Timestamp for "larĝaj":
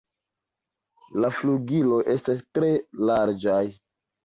3.13-3.63